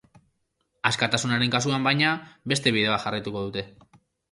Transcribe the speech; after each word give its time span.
Askatasunaren 0.89 1.53
kasuan, 1.57 1.85
baina, 1.89 2.15
beste 2.55 2.75
bide 2.79 2.91
bat 2.95 3.07
jarraituko 3.07 3.47
dute. 3.49 3.67